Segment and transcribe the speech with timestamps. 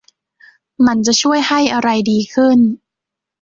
[0.85, 2.59] มันจะช่วยให้อะไรดีขึ้น